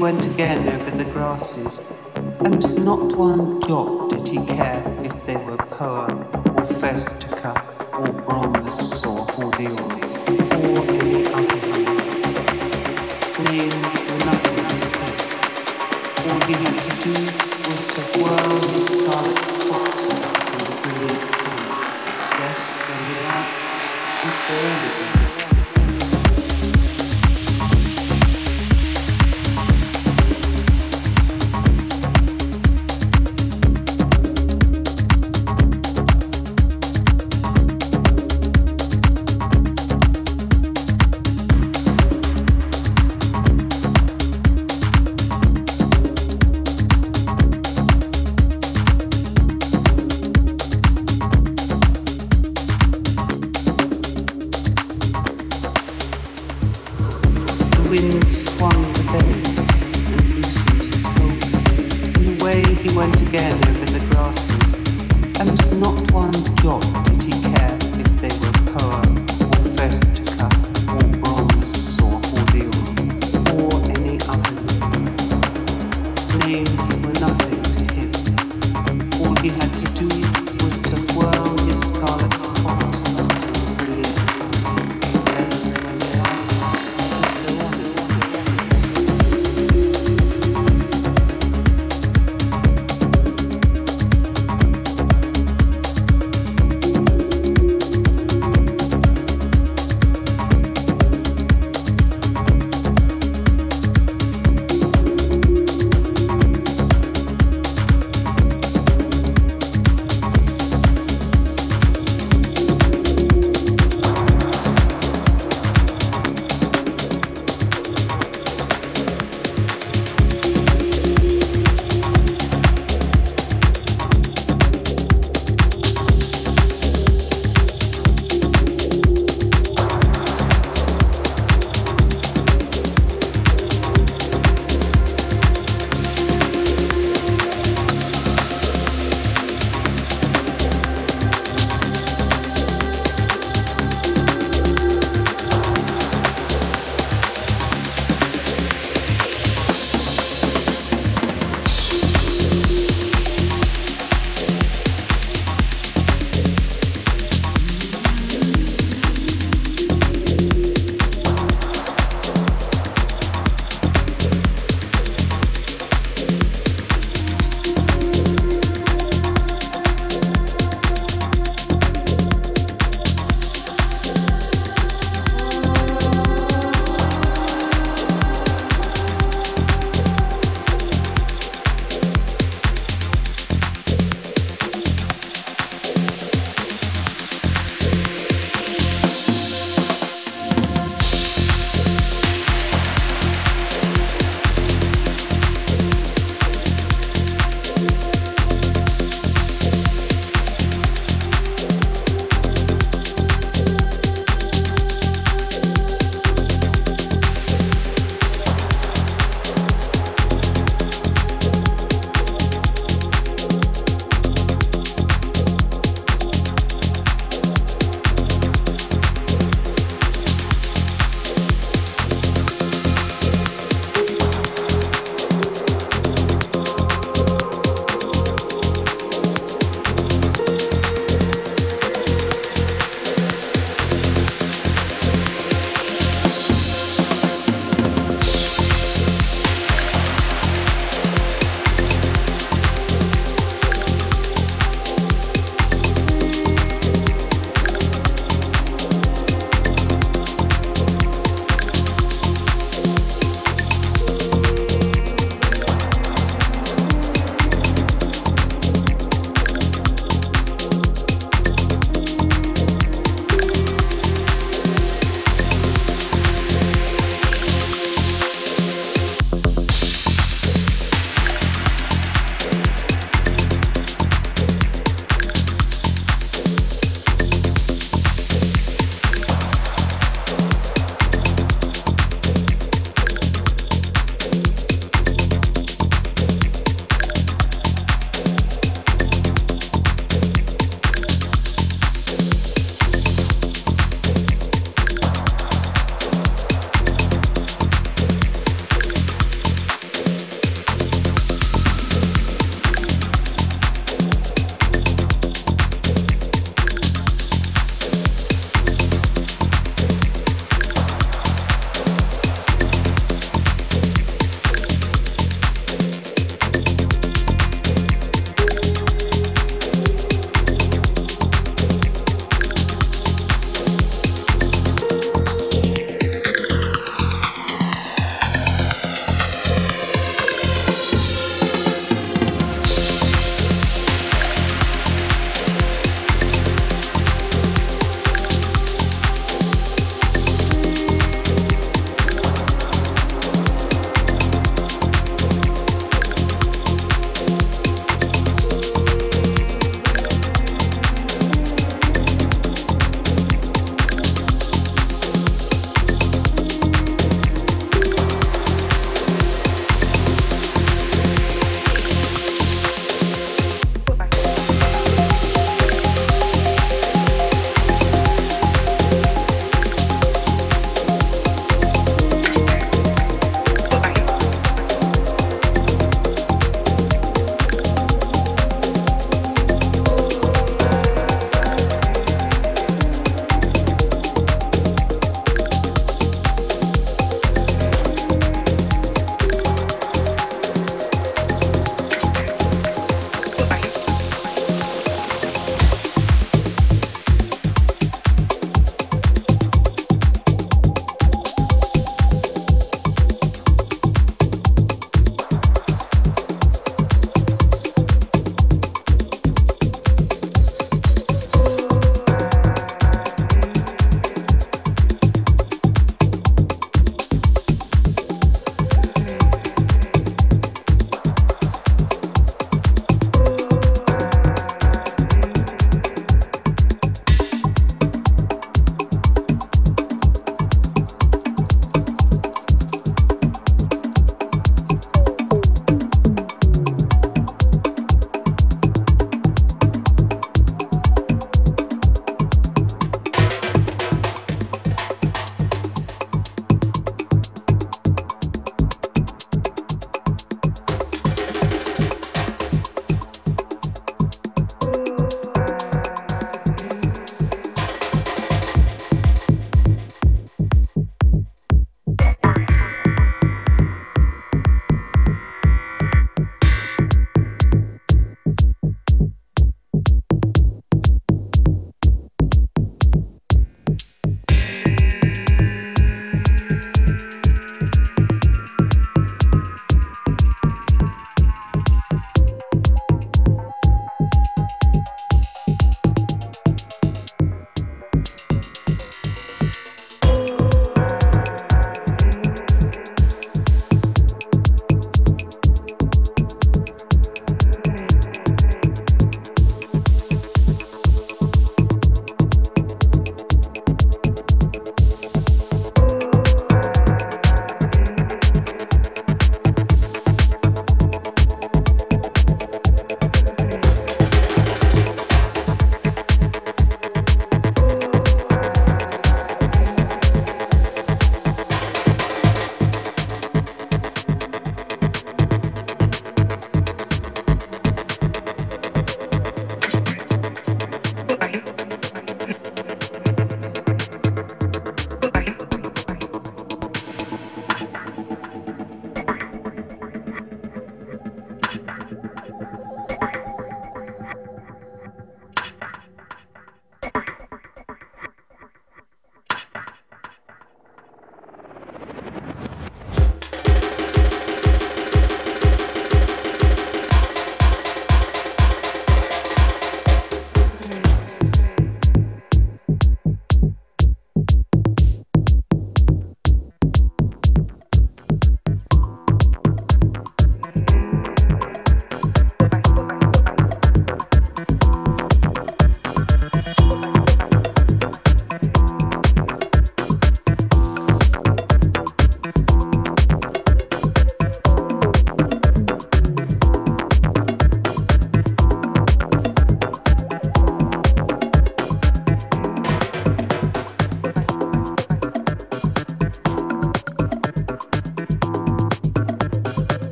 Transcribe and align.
went 0.00 0.24
again 0.24 0.66
over 0.66 0.90
the 0.96 1.04
grasses, 1.04 1.78
and 2.16 2.84
not 2.84 3.14
one 3.18 3.60
jot 3.68 4.08
did 4.08 4.26
he 4.26 4.46
care. 4.46 4.99